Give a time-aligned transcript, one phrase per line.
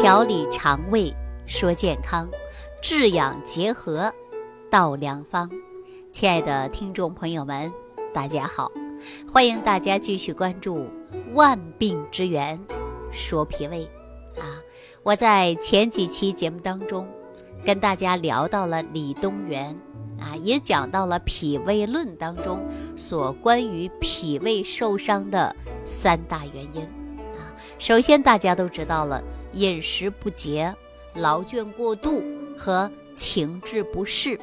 [0.00, 1.14] 调理肠胃，
[1.44, 2.26] 说健康，
[2.80, 4.10] 治养结合，
[4.70, 5.50] 道良方。
[6.10, 7.70] 亲爱的听众朋友们，
[8.14, 8.72] 大家好，
[9.30, 10.78] 欢迎大家继续关注
[11.34, 12.58] 《万病之源
[13.12, 13.86] 说脾胃》
[14.40, 14.56] 啊。
[15.02, 17.06] 我在前几期节目当中
[17.62, 19.78] 跟大家聊到了李东垣
[20.18, 25.54] 啊，也讲到了《脾胃论》当中所关于脾胃受伤的
[25.84, 26.82] 三大原因
[27.38, 27.52] 啊。
[27.78, 29.22] 首先，大家都知道了。
[29.52, 30.74] 饮食不节、
[31.14, 32.22] 劳倦过度
[32.56, 34.38] 和情志不适，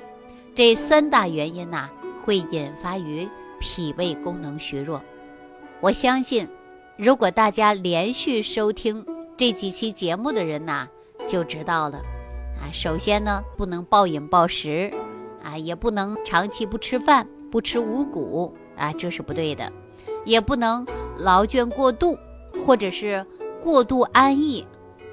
[0.53, 1.89] 这三大原因呐，
[2.23, 3.27] 会引发于
[3.59, 5.01] 脾胃功能虚弱。
[5.79, 6.47] 我相信，
[6.97, 9.05] 如果大家连续收听
[9.37, 10.87] 这几期节目的人呐，
[11.27, 11.97] 就知道了。
[12.59, 14.91] 啊，首先呢，不能暴饮暴食，
[15.43, 19.71] 啊，也不能长期不吃饭、不吃五谷，啊，这是不对的。
[20.25, 20.85] 也不能
[21.15, 22.17] 劳倦过度，
[22.65, 23.25] 或者是
[23.63, 24.65] 过度安逸。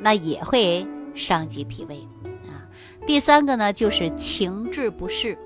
[0.05, 2.07] 那也会伤及脾胃
[2.45, 2.69] 啊。
[3.07, 5.37] 第三个呢，就是情志不适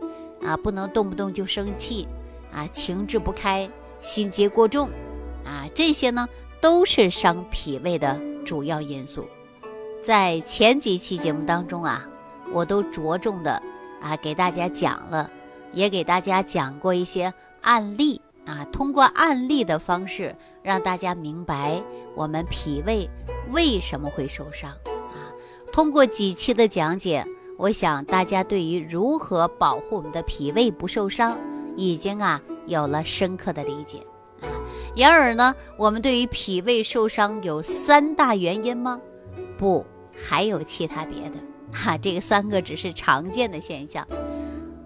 [0.42, 2.09] 啊，不能动不动就生气
[2.53, 4.89] 啊，情志不开，心结过重
[5.45, 6.28] 啊，这些呢
[6.61, 9.25] 都是伤脾胃的主要因素。
[10.03, 12.05] 在前几期节目当中啊，
[12.53, 13.62] 我都着重的
[14.03, 15.31] 啊给大家讲了，
[15.72, 20.34] 也给大家讲过一些案例啊，通过案例的方式
[20.69, 21.83] 让大家明白
[22.15, 23.09] 我们脾胃。
[23.53, 25.33] 为什么会受伤啊？
[25.73, 27.25] 通过几期的讲解，
[27.57, 31.39] 我想大家对于如何保护我们的脾胃不受伤，
[31.75, 34.01] 已经啊有了深刻的理解
[34.43, 34.53] 啊。
[34.95, 39.01] 然而呢，我们对于脾胃受伤有三大原因吗？
[39.57, 41.37] 不，还有其他别的
[41.73, 41.97] 哈。
[41.97, 44.07] 这个三个只是常见的现象。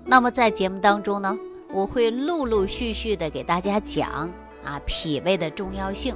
[0.04, 1.36] 那么在节目当中呢，
[1.72, 4.32] 我会陆陆续续的给大家讲
[4.64, 6.14] 啊脾胃的重要性。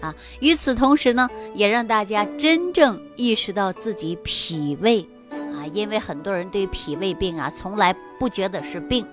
[0.00, 9.04] 啊，与此同时呢，也让大家真正意识到自己脾胃啊，因为很多人对脾胃病啊，从来不觉得是病，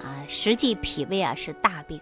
[0.00, 2.00] 啊，实际脾胃啊是大病，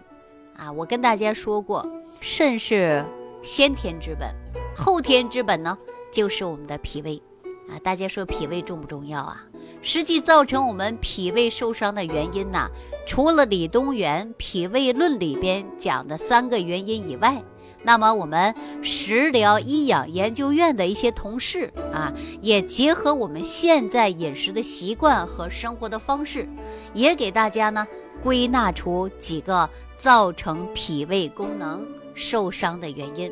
[0.55, 1.83] 啊，我跟大家说过，
[2.21, 3.03] 肾是
[3.41, 4.29] 先天之本，
[4.75, 5.75] 后天之本呢
[6.11, 7.19] 就是我们的脾胃，
[7.67, 9.43] 啊，大家说脾胃重不重要啊？
[9.81, 12.69] 实际造成我们脾胃受伤的原因呢，
[13.09, 17.41] 除了李东垣《脾胃论》里边讲的三个原因以外。
[17.81, 18.53] 那么，我们
[18.83, 26.47] 食疗医养研究院的一些同事啊，也结合我们现在饮食的习惯和生活的方式，
[26.93, 27.87] 也给大家呢
[28.21, 29.67] 归纳出几个
[29.97, 31.83] 造成脾胃功能
[32.13, 33.31] 受伤的原因。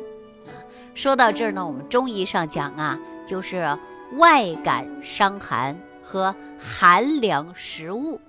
[0.92, 3.78] 说到这儿呢，我们中医上讲啊，就是
[4.16, 8.20] 外感伤寒和寒凉食物，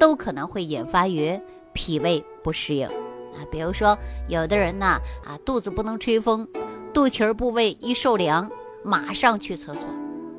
[0.00, 1.38] 都可能会引发于
[1.72, 2.88] 脾胃不适应。
[2.88, 3.96] 啊，比如说
[4.28, 6.48] 有的人呢，啊肚子不能吹风，
[6.92, 8.50] 肚脐部位一受凉，
[8.82, 9.88] 马上去厕所，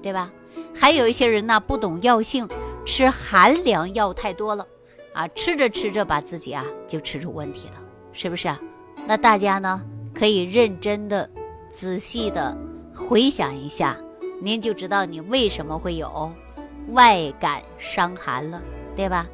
[0.02, 0.30] 对吧？
[0.74, 2.48] 还有一些人呢，不懂药性，
[2.86, 4.68] 吃寒凉药太多了，
[5.14, 7.76] 啊，吃着吃着把自己啊就吃出问题了，
[8.12, 8.60] 是不是啊？
[9.08, 9.82] 那大家呢
[10.14, 11.30] 可以认真的、
[11.72, 12.58] 仔细的
[12.96, 13.98] 回想一下，
[14.42, 16.32] 您就知道你为什么会有
[16.90, 18.62] 外感伤寒了，
[18.96, 19.28] 对吧？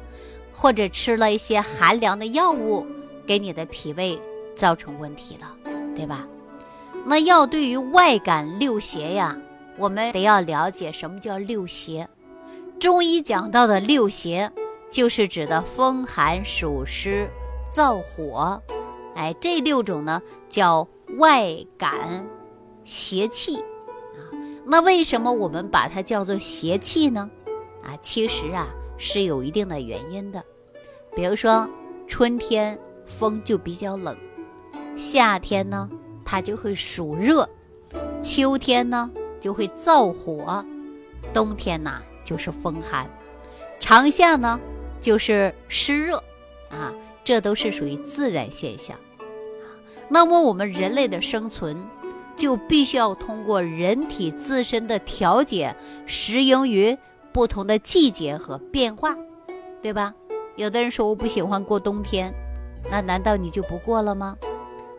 [0.58, 2.86] 或者吃了一些寒凉的药物。
[3.26, 4.18] 给你的脾胃
[4.56, 5.54] 造成问题了，
[5.94, 6.26] 对吧？
[7.04, 9.36] 那要对于外感六邪呀，
[9.76, 12.08] 我们得要了解什么叫六邪。
[12.80, 14.50] 中医讲到的六邪，
[14.90, 17.28] 就是指的风寒暑湿
[17.70, 18.62] 燥火，
[19.14, 22.26] 哎，这六种呢叫外感
[22.86, 24.32] 邪气啊。
[24.64, 27.28] 那为什么我们把它叫做邪气呢？
[27.84, 28.66] 啊，其实啊
[28.98, 30.44] 是有一定的原因的，
[31.16, 31.66] 比如说
[32.06, 32.78] 春天。
[33.10, 34.14] 风就比较冷，
[34.94, 35.88] 夏天呢，
[36.26, 37.42] 它就会暑热；
[38.22, 39.10] 秋天呢，
[39.40, 40.62] 就会燥火；
[41.32, 43.06] 冬天呐，就是风寒；
[43.80, 44.60] 长夏呢，
[45.00, 46.22] 就是湿热。
[46.68, 46.92] 啊，
[47.24, 48.94] 这都是属于自然现象。
[50.10, 51.78] 那么我们人类的生存，
[52.36, 55.74] 就必须要通过人体自身的调节，
[56.04, 56.94] 适应于
[57.32, 59.16] 不同的季节和变化，
[59.82, 60.14] 对吧？
[60.56, 62.32] 有的人说我不喜欢过冬天。
[62.90, 64.36] 那难道你就不过了吗？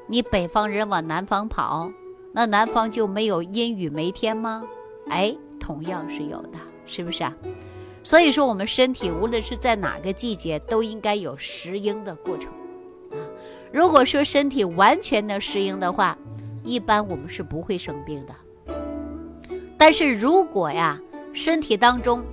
[0.08, 1.92] 你北方人往南方跑，
[2.34, 4.64] 那南方就没有阴雨梅天吗？
[5.10, 7.34] 哎，同样是有的，是不是啊？
[8.04, 12.52] 所以说，我们身体无论是在哪个季节，都应该有适应的过程
[13.12, 13.18] 啊。
[13.72, 16.18] 如果说身体完全的适应的话，
[16.64, 18.34] 一般我们是不会生病的。
[19.78, 21.00] 但是如果呀，
[21.34, 22.24] 身体当中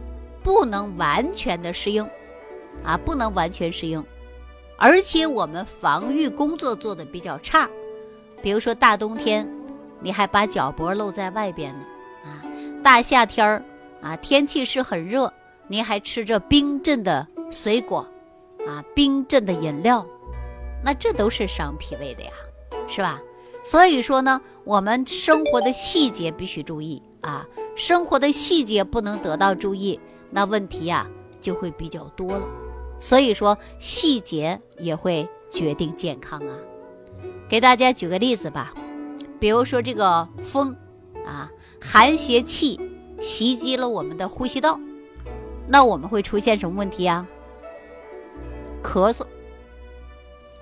[0.42, 2.02] 不能完全的适应，
[2.84, 4.02] 啊，不能完全适应。
[4.78, 7.68] 而且我们防御工作做的比较差，
[8.42, 9.48] 比如说大冬天，
[10.00, 11.84] 你还把脚脖露在外边呢，
[12.24, 12.42] 啊，
[12.82, 13.62] 大夏天儿
[14.02, 15.32] 啊，天气是很热，
[15.66, 18.06] 您还吃着冰镇的水果，
[18.66, 20.06] 啊，冰镇的饮料，
[20.84, 22.30] 那这都是伤脾胃的呀，
[22.88, 23.20] 是吧？
[23.64, 27.44] 所以说呢，我们生活的细节必须注意啊，
[27.76, 30.00] 生活的细节不能得到注意，
[30.30, 31.06] 那问题呀
[31.40, 32.42] 就会比较多了。
[33.00, 36.56] 所以说，细节也会决定健康啊。
[37.48, 38.72] 给大家举个例子吧，
[39.38, 40.74] 比如说这个风，
[41.26, 42.80] 啊，寒邪气
[43.20, 44.80] 袭击了我们的呼吸道，
[45.68, 47.26] 那我们会出现什么问题呀？
[48.82, 49.22] 咳嗽、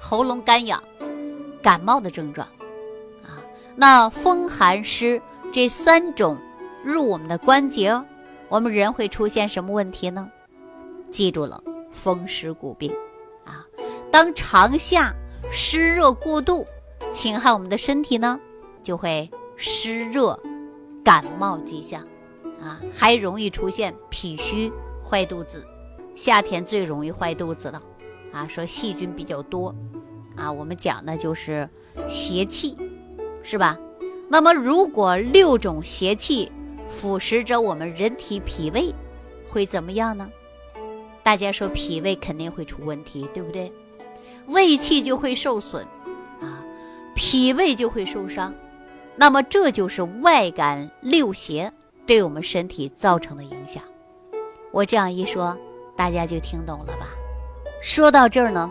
[0.00, 0.82] 喉咙干痒、
[1.62, 2.46] 感冒的症状，
[3.22, 3.38] 啊，
[3.76, 5.22] 那风寒湿
[5.52, 6.36] 这三种
[6.84, 7.98] 入我们的关节，
[8.48, 10.30] 我们人会出现什么问题呢？
[11.10, 12.92] 记住了，风湿骨病，
[13.44, 13.64] 啊，
[14.10, 15.14] 当长夏
[15.50, 16.66] 湿热过度。
[17.12, 18.40] 侵害我们的身体呢，
[18.82, 20.36] 就会湿热、
[21.04, 22.02] 感冒迹象，
[22.60, 24.72] 啊，还容易出现脾虚、
[25.08, 25.64] 坏肚子。
[26.16, 27.80] 夏天最容易坏肚子了，
[28.32, 29.72] 啊，说细菌比较多，
[30.34, 31.68] 啊，我们讲的就是
[32.08, 32.76] 邪气，
[33.44, 33.78] 是吧？
[34.28, 36.50] 那么如果六种邪气
[36.88, 38.94] 腐蚀着我们人体脾胃，
[39.48, 40.30] 会怎么样呢？
[41.22, 43.72] 大家说脾胃肯定会出问题，对不对？
[44.46, 45.84] 胃气就会受损。
[46.40, 46.62] 啊
[47.14, 48.52] 脾胃就会受伤，
[49.14, 51.72] 那么这就是外感六邪
[52.04, 53.82] 对我们身体造成的影响。
[54.72, 55.56] 我这样一说，
[55.96, 57.06] 大家就听懂了吧？
[57.80, 58.70] 说到这儿呢，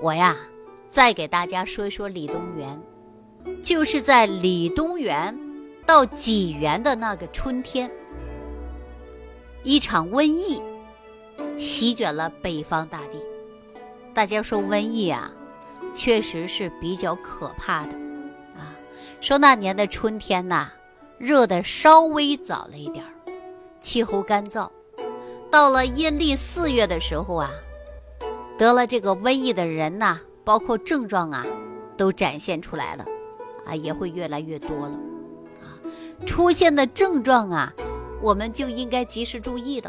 [0.00, 0.36] 我呀
[0.88, 2.80] 再给大家说一说李东垣，
[3.60, 5.36] 就是在李东垣
[5.86, 7.90] 到济源的那个春天，
[9.62, 10.62] 一场瘟疫
[11.58, 13.22] 席卷了北方大地。
[14.14, 15.30] 大家说瘟疫啊？
[15.92, 17.92] 确实是比较可怕的，
[18.56, 18.74] 啊，
[19.20, 20.68] 说那年的春天呐，
[21.18, 23.12] 热的稍微早了一点儿，
[23.80, 24.68] 气候干燥，
[25.52, 27.50] 到了阴历四月的时候啊，
[28.58, 31.46] 得了这个瘟疫的人呐，包括症状啊，
[31.96, 33.04] 都展现出来了，
[33.64, 34.98] 啊，也会越来越多了，
[36.26, 37.72] 出现的症状啊，
[38.20, 39.88] 我们就应该及时注意的，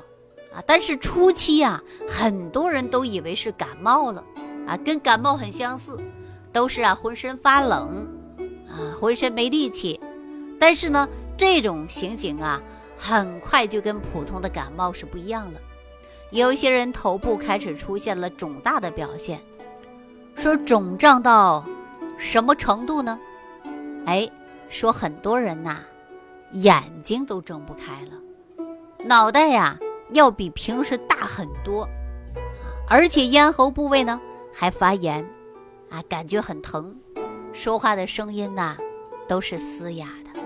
[0.54, 4.24] 啊，但是初期啊，很多人都以为是感冒了。
[4.68, 6.00] 啊，跟感冒很相似，
[6.52, 8.08] 都是啊浑身发冷，
[8.68, 10.00] 啊浑身没力气。
[10.60, 12.60] 但是呢，这种情景啊，
[12.98, 15.60] 很快就跟普通的感冒是不一样了。
[16.32, 19.40] 有些人头部开始出现了肿大的表现，
[20.36, 21.64] 说肿胀到
[22.18, 23.20] 什么程度呢？
[24.08, 24.28] 哎，
[24.68, 25.78] 说很多人呐，
[26.54, 28.66] 眼睛都睁不开了，
[29.06, 29.78] 脑袋呀
[30.12, 31.88] 要比平时大很多，
[32.88, 34.20] 而且咽喉部位呢。
[34.58, 35.22] 还发炎，
[35.90, 36.96] 啊，感觉很疼，
[37.52, 38.78] 说话的声音呐
[39.28, 40.40] 都是嘶哑的，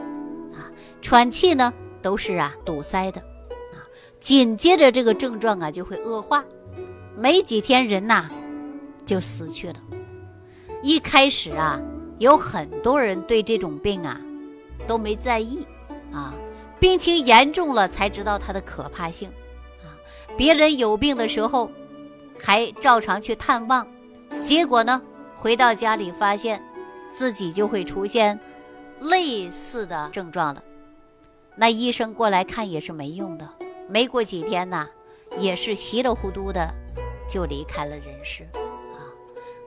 [0.58, 0.66] 啊，
[1.00, 3.22] 喘气呢都是啊堵塞的，
[3.72, 3.86] 啊，
[4.20, 6.44] 紧接着这个症状啊就会恶化，
[7.16, 8.28] 没几天人呐
[9.06, 9.76] 就死去了。
[10.82, 11.80] 一开始啊
[12.18, 14.20] 有很多人对这种病啊
[14.88, 15.64] 都没在意，
[16.80, 19.30] 病情严重了才知道它的可怕性，
[19.84, 19.92] 啊，
[20.38, 21.70] 别人有病的时候
[22.42, 23.86] 还照常去探望。
[24.42, 25.02] 结果呢，
[25.36, 26.64] 回到家里发现，
[27.10, 28.40] 自己就会出现
[29.02, 30.64] 类似的症状了。
[31.56, 33.50] 那医生过来看也是没用的，
[33.90, 34.88] 没过几天呢，
[35.38, 36.74] 也是稀里糊涂的
[37.28, 39.04] 就离开了人世啊。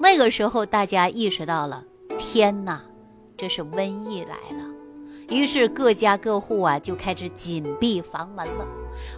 [0.01, 1.85] 那个时候大家意识到了，
[2.19, 2.83] 天哪，
[3.37, 4.72] 这是瘟疫来了。
[5.33, 8.67] 于是各家各户啊就开始紧闭房门了，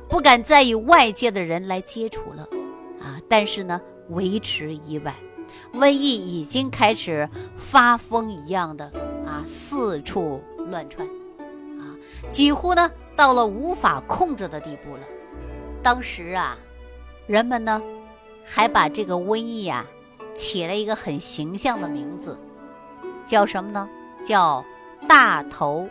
[0.09, 2.49] 不敢再与外界的人来接触了
[3.01, 3.21] 啊。
[3.29, 3.81] 但是呢，
[4.11, 5.13] 维持以外。
[5.73, 8.85] 瘟疫已经开始发疯一样的
[9.27, 10.41] 啊，四处
[10.71, 11.05] 乱窜，
[11.81, 11.91] 啊，
[12.31, 15.03] 几乎呢到了无法控制的地步了。
[15.83, 16.57] 当时啊，
[17.27, 17.83] 人们呢
[18.45, 19.85] 还把这个瘟疫啊
[20.33, 22.39] 起了一个很形象的名字，
[23.27, 23.89] 叫什么呢？
[24.25, 24.65] 叫
[25.09, 25.89] 大头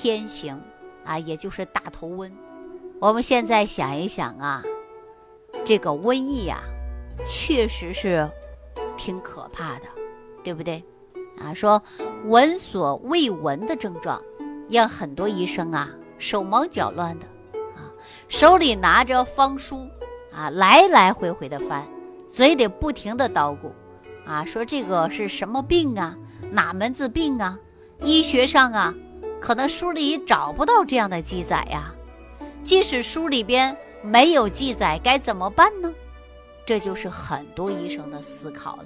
[0.00, 0.62] 天行
[1.04, 2.30] 啊，也就是大头瘟。
[3.00, 4.62] 我们现在想一想啊，
[5.64, 6.60] 这个瘟疫呀，
[7.26, 8.30] 确实是。
[8.96, 9.86] 挺可怕的，
[10.42, 10.82] 对不对？
[11.40, 11.80] 啊，说
[12.26, 14.20] 闻所未闻的症状，
[14.68, 15.88] 让很多医生啊
[16.18, 17.26] 手忙脚乱的，
[17.76, 17.90] 啊，
[18.28, 19.86] 手里拿着方书
[20.32, 21.86] 啊，来来回回的翻，
[22.28, 23.70] 嘴里不停的叨咕，
[24.26, 26.16] 啊，说这个是什么病啊？
[26.50, 27.56] 哪门子病啊？
[28.00, 28.92] 医学上啊，
[29.40, 31.94] 可能书里找不到这样的记载呀。
[32.62, 35.92] 即使书里边没有记载，该怎么办呢？
[36.66, 38.84] 这就是很多医生的思考了，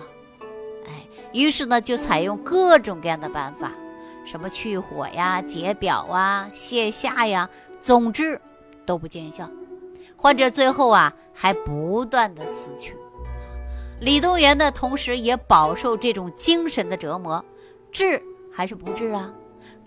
[0.86, 3.72] 哎，于是呢就采用各种各样的办法，
[4.24, 8.40] 什么去火呀、解表啊、泻下呀，总之
[8.86, 9.50] 都不见效。
[10.14, 12.96] 患者最后啊，还不断的死去。
[13.98, 17.44] 李东垣呢，同时也饱受这种精神的折磨。
[17.90, 19.32] 治还是不治啊？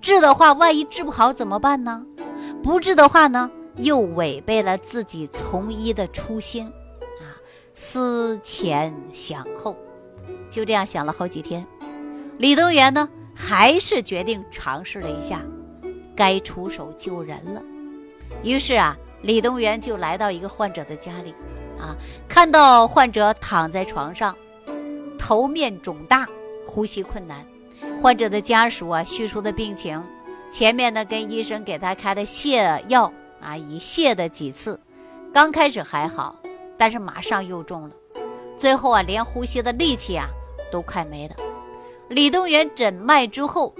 [0.05, 2.05] 治的话，万一治不好怎么办呢？
[2.61, 6.67] 不治的话呢，又违背了自己从医的初心
[7.19, 7.25] 啊！
[7.73, 9.75] 思前想后，
[10.47, 11.65] 就这样想了好几天。
[12.37, 15.41] 李东垣呢，还是决定尝试了一下，
[16.15, 17.59] 该出手救人了。
[18.43, 21.33] 于是啊，李东垣就来到一个患者的家里，
[21.79, 21.97] 啊，
[22.29, 24.35] 看到患者躺在床上，
[25.17, 26.27] 头面肿大，
[26.63, 27.43] 呼吸困难。
[28.05, 29.99] 患者的家属啊，叙述的病情，
[30.47, 34.79] 前面呢跟医生给他开的泻药啊，已泻的几次，
[35.33, 36.35] 刚开始还好，
[36.77, 37.95] 但是马上又重了，
[38.59, 40.27] 最后啊，连呼吸的力气啊
[40.71, 41.35] 都快没了。
[42.07, 43.73] 李东垣诊脉之后，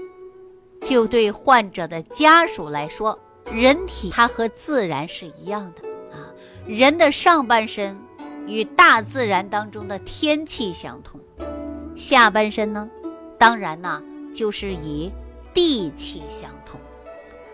[0.80, 3.16] 就对患者的家属来说，
[3.52, 6.26] 人体它和自然是一样的啊，
[6.66, 7.96] 人的上半身
[8.48, 11.20] 与大自然当中的天气相同，
[11.94, 12.90] 下半身呢，
[13.38, 14.02] 当然呢
[14.36, 15.10] 就是以
[15.54, 16.78] 地气相通。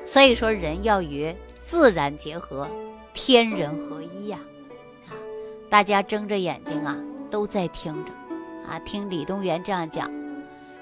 [0.05, 2.69] 所以说，人要与自然结合，
[3.15, 4.39] 天人合一呀！
[5.07, 5.15] 啊，
[5.71, 6.99] 大家睁着眼睛啊，
[7.31, 8.11] 都在听着
[8.69, 10.11] 啊，听李东垣这样讲。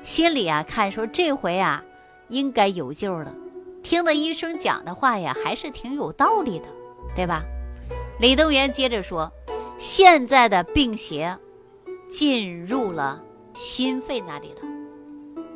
[0.02, 1.84] 心里啊，看说这回啊，
[2.28, 3.34] 应该有救了。
[3.82, 6.66] 听了医生讲的话呀，还是挺有道理的，
[7.14, 7.42] 对吧？
[8.18, 9.30] 李东垣接着说，
[9.78, 11.36] 现在的病邪
[12.10, 14.69] 进入了心肺那里了，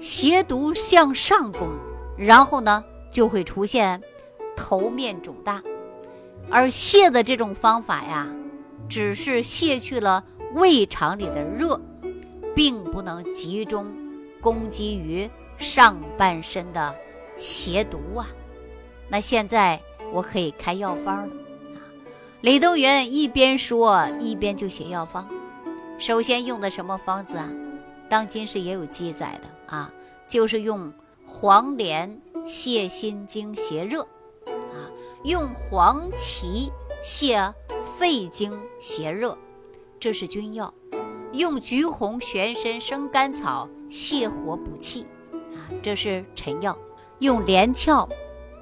[0.01, 1.69] 邪毒向上攻，
[2.17, 4.03] 然后呢就会出现
[4.57, 5.63] 头面肿大，
[6.51, 8.29] 而泻的这种方法呀，
[8.89, 10.23] 只是泻去了
[10.55, 11.81] 胃肠里的热，
[12.55, 13.87] 并不能集中。
[14.41, 16.95] 攻击于上半身的
[17.39, 18.29] 邪毒啊！
[19.09, 19.81] 那现在
[20.13, 21.35] 我可以开药方了
[21.73, 21.81] 啊！
[22.43, 25.27] 李东垣一边说一边就写药方。
[25.99, 27.51] 首先用的什么方子啊？
[28.11, 29.93] 当今是也有记载的啊，
[30.29, 30.93] 就是用
[31.27, 34.03] 黄连泻心经邪热
[34.47, 34.91] 啊，
[35.25, 36.71] 用黄芪
[37.05, 37.53] 泻
[37.99, 39.37] 肺经邪热，
[39.99, 40.73] 这是君药。
[41.33, 43.69] 用橘红、玄参、生甘草。
[43.91, 45.07] 泻火补气，
[45.53, 46.77] 啊，这是臣药。
[47.21, 48.09] 用连翘，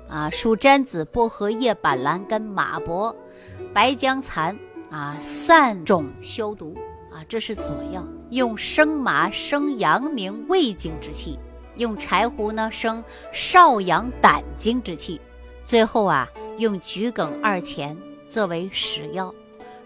[0.07, 3.15] 啊，蜀毡子、薄荷叶、板蓝根、马勃、
[3.73, 4.55] 白僵蚕，
[4.91, 6.77] 啊，散肿消毒，
[7.11, 8.07] 啊，这是佐药。
[8.33, 11.39] 用生麻生阳明胃经之气，
[11.77, 15.21] 用柴胡呢生少阳胆经之气。
[15.65, 17.95] 最后啊，用桔梗二钱
[18.31, 19.33] 作为使药。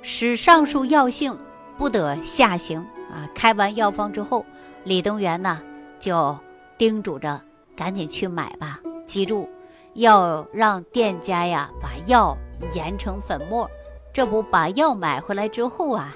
[0.01, 1.37] 使上述药性
[1.77, 2.79] 不得下行，
[3.11, 4.47] 啊，开完药方之后。
[4.85, 5.61] 李东垣呢，
[5.99, 6.39] 就
[6.79, 7.43] 叮嘱着
[7.75, 9.49] 赶紧去买吧，记住
[9.95, 12.37] 要让店家呀把药
[12.73, 13.69] 研成粉末。
[14.13, 16.15] 这不把药买回来之后啊，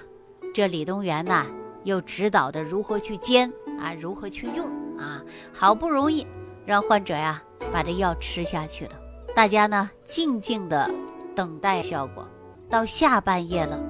[0.55, 1.45] 这李东垣呢
[1.85, 4.67] 又指导的如何去煎啊，如何去用
[4.99, 5.23] 啊。
[5.53, 6.27] 好不容易
[6.65, 8.93] 让患者呀把这药吃下去了，
[9.35, 10.91] 大家呢静静的
[11.35, 12.27] 等待效果。
[12.69, 13.83] 到下半夜了，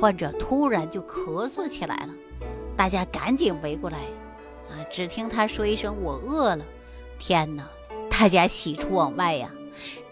[0.00, 2.14] 患者突然就咳嗽起来了，
[2.76, 3.98] 大家赶紧围过来。
[4.68, 4.78] 啊！
[4.88, 6.64] 只听他说一声：“我饿了。”
[7.18, 7.64] 天哪！
[8.08, 9.50] 大家喜出望外呀，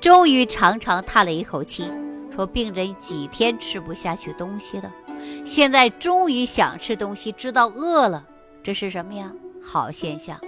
[0.01, 1.89] 终于长长叹了一口气，
[2.39, 4.93] 说：“病人几天吃不下去东西了，
[5.45, 8.25] 现在终于想吃东西，知道饿了，
[8.63, 9.33] 这是什么呀？
[9.61, 10.39] 好现象。”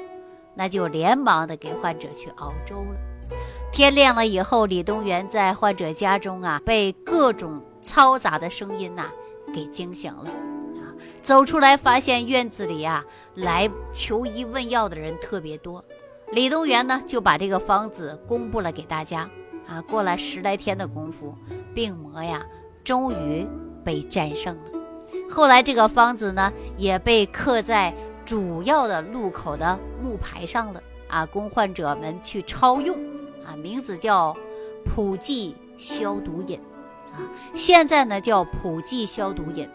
[0.55, 3.35] 那就连忙的给患者去熬粥了。
[3.73, 9.11] 天亮了以后，李东垣在患者家中啊，被各种嘈杂的声音呐
[9.53, 10.95] 给惊醒了啊。
[11.21, 13.05] 走出来，发现院子里啊，
[13.35, 15.85] 来求医问药的人特别多。
[16.31, 19.29] 李东垣呢，就把这个方子公布了给大家。
[19.67, 21.33] 啊，过了十来天的功夫，
[21.81, 22.45] 病魔呀，
[22.85, 23.47] 终于
[23.83, 24.65] 被战胜了。
[25.31, 27.95] 后来这个方子呢，也被刻在
[28.27, 30.83] 主要的路口的木牌上了。
[31.09, 32.95] 啊，供患者们去抄用。
[33.47, 34.37] 啊，名字叫
[34.85, 36.61] 普济消毒饮。
[37.15, 39.67] 啊，现在呢叫普济消毒饮。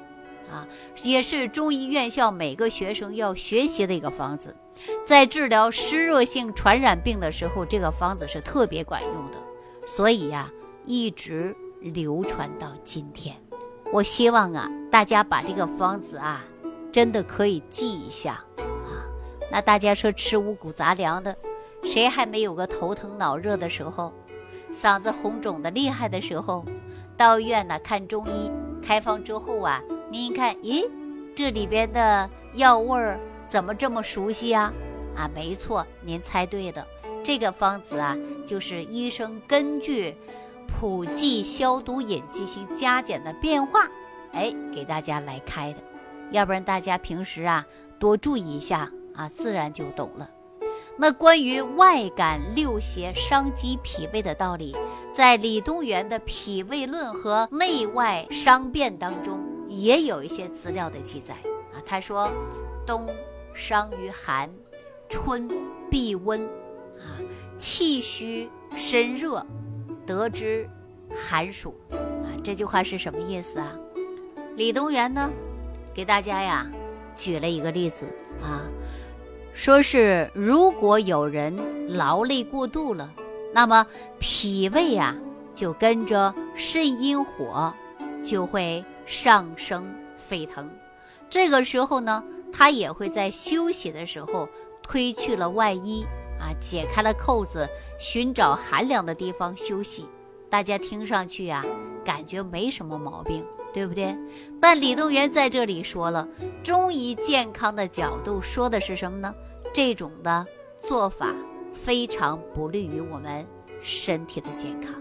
[0.51, 0.67] 啊，
[1.03, 4.55] 也是中医院校每个学生要学习的一个方子，
[5.03, 10.51] 在治疗湿热性传染病的时候，这个方子是特别管用的，所以呀，
[10.85, 11.55] 一直
[11.92, 13.36] 流传到今天。
[13.94, 16.44] 我希望啊，大家把这个方子啊，
[16.92, 19.06] 真的可以记一下啊。
[19.51, 21.36] 那大家说吃五谷杂粮的，
[21.84, 24.12] 谁还没有个头疼脑热的时候，
[24.74, 26.65] 嗓子红肿的厉害的时候，
[27.15, 28.51] 到医院呢看中医，
[28.82, 29.82] 开方之后啊。
[30.12, 30.88] 您一看，咦，
[31.36, 34.72] 这里边的药味儿怎么这么熟悉呀？
[35.15, 36.86] 啊，没错，您猜对的，
[37.24, 38.15] 这个方子啊，
[38.46, 40.15] 就是医生根据
[40.67, 43.88] 普济消毒饮进行加减的变化，
[44.31, 45.79] 哎，给大家来开的。
[46.31, 47.65] 要不然大家平时啊
[48.00, 50.29] 多注意一下啊，自然就懂了。
[50.98, 54.75] 那关于外感六邪伤及脾胃的道理，
[55.12, 61.34] 在李东垣的《脾胃论》和《内外伤变》当中也有一些资料的记载
[61.74, 61.84] 啊。
[61.86, 62.29] 他说，
[62.88, 63.05] 冬
[63.53, 64.50] 伤于寒，
[65.10, 65.50] 春
[65.89, 66.41] 必温，
[66.98, 67.19] 啊，
[67.57, 69.45] 气虚身热，
[70.05, 70.69] 得之
[71.09, 71.75] 寒暑。
[71.91, 73.75] 啊，这句话是什么意思啊？
[74.55, 75.29] 李东垣呢，
[75.93, 76.65] 给大家呀
[77.13, 78.05] 举了一个例子
[78.41, 78.62] 啊。
[79.53, 81.55] 说是如果有人
[81.88, 83.12] 劳累过度了，
[83.53, 83.85] 那么
[84.19, 85.15] 脾胃呀
[85.53, 87.74] 就跟着肾阴火
[88.21, 89.85] 就会上升
[90.17, 90.69] 沸腾。
[91.29, 92.21] 这个时候呢，
[92.51, 94.47] 他也会在休息的时候
[94.83, 96.05] 推去了外衣
[96.39, 97.68] 啊，解开了扣子，
[98.00, 100.06] 寻找寒凉的地方休息。
[100.50, 101.63] 大家听上去呀，
[102.04, 104.15] 感觉没什么毛病，对不对？
[104.62, 106.27] 但李东垣在这里说了，
[106.63, 109.34] 中医健康的角度说的是什么呢？
[109.74, 110.46] 这种的
[110.80, 111.34] 做法
[111.74, 113.46] 非常不利于我们
[113.82, 114.94] 身体的健康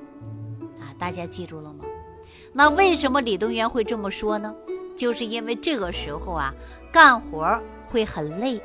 [0.81, 0.91] 啊！
[0.99, 1.85] 大家记住了吗？
[2.53, 4.53] 那为什么李东垣会这么说呢？
[4.97, 6.53] 就是因为这个时候啊，
[6.91, 8.61] 干活会很累，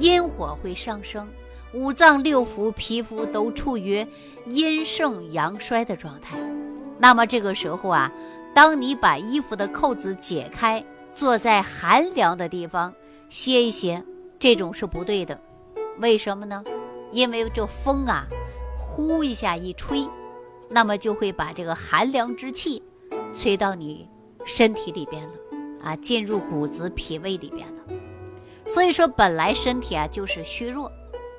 [0.00, 1.28] 阴火会上升，
[1.74, 4.06] 五脏六腑、皮肤都处于
[4.46, 6.36] 阴盛阳衰的状态。
[6.98, 8.12] 那么这个时候啊，
[8.54, 12.92] 当你把衣服的扣子解开，坐在寒凉的地方
[13.28, 14.02] 歇一歇，
[14.38, 15.40] 这种是不对的。
[15.98, 16.62] 为什么呢？
[17.10, 18.26] 因为这风啊，
[18.76, 20.06] 呼一下一吹，
[20.68, 22.82] 那么就会把这个寒凉之气
[23.32, 24.08] 吹到你
[24.44, 25.32] 身体里边了，
[25.82, 27.82] 啊，进入骨子脾胃里边了。
[28.64, 30.90] 所以说，本来身体啊就是虚弱，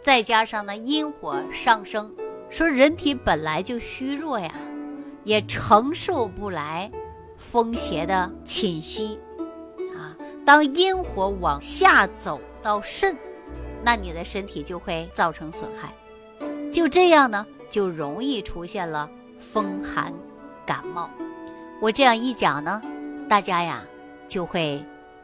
[0.04, 2.14] 再加上呢阴火上升，
[2.50, 4.54] 说人体本来就虚弱呀，
[5.24, 6.92] 也承受不来
[7.38, 9.18] 风邪的侵袭，
[9.98, 10.12] 啊，
[10.46, 13.16] 当阴火往下走到肾。
[13.82, 15.94] 那你的身体就会造成损害，
[16.70, 20.14] 就这样呢，就容易出现了风寒
[20.66, 21.10] 感冒。
[21.82, 22.82] 我这样一讲呢，
[23.30, 23.82] 大家呀
[24.28, 24.84] 就会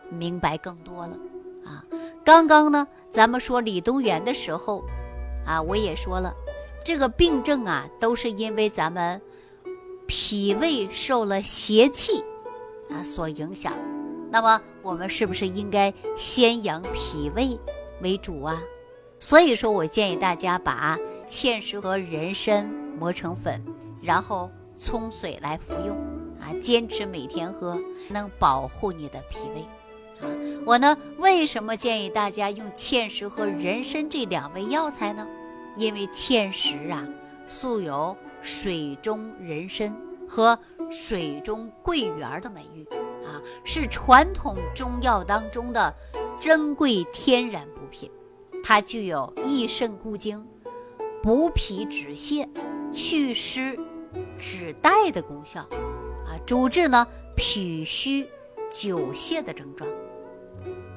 [0.10, 1.18] 明白更多了
[1.66, 1.84] 啊。
[2.30, 4.84] 刚刚呢，咱们说李东垣的时候
[5.48, 6.32] 啊，我也说了，
[6.86, 9.20] 这个病症啊都是因为咱们
[10.06, 12.24] 脾胃受了邪气
[12.88, 13.74] 啊所影响。
[14.30, 17.60] 那么我们是不是应该先养脾胃？
[18.04, 18.62] 为主啊，
[19.20, 22.64] 所以说我建议大家把芡实和人参
[23.00, 23.60] 磨成粉，
[24.04, 25.98] 然后冲水来服用
[26.40, 27.76] 啊，坚持每天喝，
[28.08, 29.66] 能保护你的脾胃。
[30.66, 35.26] 我呢，为什么建议大家用芡实和人参这两味药材呢？
[35.76, 37.08] 因为芡实啊，
[37.48, 39.96] 素有水中人参
[40.28, 40.58] 和
[40.92, 42.86] 水中桂圆的美誉
[43.26, 45.94] 啊，是传统中药当中的
[46.40, 47.82] 珍贵天然补。
[47.92, 48.12] 品，
[48.64, 50.46] 它具有益肾固精、
[51.24, 52.48] 补脾止泻、
[52.92, 53.76] 祛湿
[54.38, 55.62] 止带的功效，
[56.28, 58.28] 啊，主治呢脾虚
[58.70, 59.90] 久泻的症状。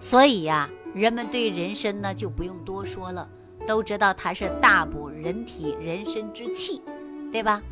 [0.02, 3.28] 所以呀，人们对人参呢就不用多说了，
[3.68, 6.82] 都知道它是大补人体人参之气，
[7.30, 7.62] 对吧？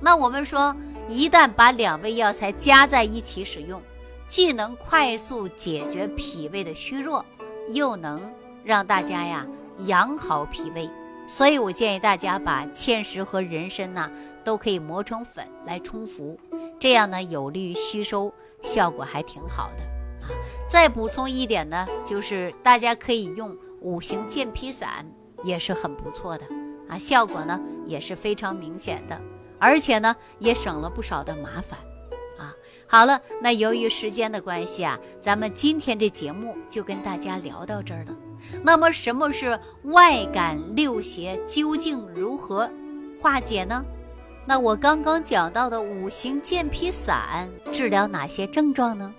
[0.00, 0.74] 那我们说，
[1.08, 3.82] 一旦把两味药材加在一起使用，
[4.28, 7.24] 既能快速解决脾胃的虚弱，
[7.70, 8.22] 又能
[8.62, 9.44] 让大家呀
[9.80, 10.88] 养好脾胃，
[11.26, 14.08] 所以我建议大家把芡实和人参呐
[14.44, 16.38] 都可以磨成粉来冲服，
[16.78, 18.32] 这样呢有利于吸收，
[18.62, 19.93] 效果还挺好的。
[20.74, 25.08] 再补充一点呢，就是大家可以用五行健脾散，
[25.44, 26.44] 也是很不错的
[26.88, 29.16] 啊，效果呢也是非常明显的，
[29.60, 31.78] 而且呢也省了不少的麻烦。
[32.36, 32.52] 啊
[32.88, 38.16] 好了，那由于时间的关系啊，咱们今天这节目就跟大家聊到这儿了。
[38.64, 41.38] 那么，什么是外感六邪？
[41.46, 42.68] 究竟如何
[43.22, 43.84] 化解呢？
[44.44, 49.14] 那我刚刚讲到的五行健脾散治疗哪些症状呢？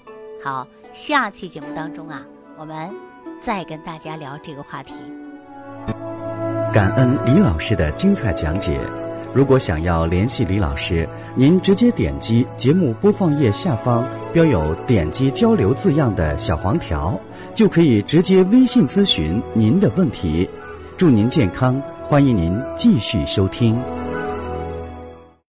[0.45, 2.21] 好，下期节目当中啊，
[2.55, 2.87] 我们
[3.41, 4.93] 再跟大家聊这个话题。
[6.71, 8.79] 感恩李老师的精彩讲解。
[9.33, 17.19] 如果想要联系李老师，您直接点击节目播放页下方标有“点击交流”字样的小黄条，
[17.55, 20.47] 就可以直接微信咨询您的问题。
[20.95, 23.75] 祝您健康，欢迎您继续收听。